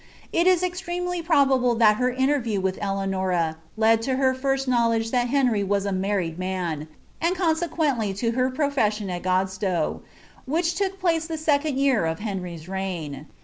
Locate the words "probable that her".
1.21-2.11